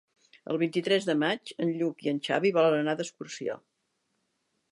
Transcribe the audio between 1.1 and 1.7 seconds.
maig